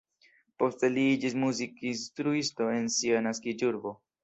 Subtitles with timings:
[0.63, 3.97] Poste li iĝis muzikinstruisto en sia naskiĝurbo.